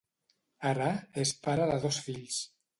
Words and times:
Ara, 0.69 0.87
és 1.25 1.35
pare 1.45 1.71
de 1.75 1.79
dos 1.87 2.03
fills. 2.09 2.43